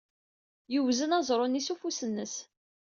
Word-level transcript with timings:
Yewzen 0.73 1.15
aẓru-nni 1.17 1.61
s 1.65 1.69
ufus-nnes. 1.73 2.35